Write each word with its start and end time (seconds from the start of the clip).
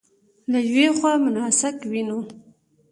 له 0.51 0.59
یوې 0.67 0.87
خوا 0.97 1.13
مناسک 1.25 1.75
وینو. 1.91 2.19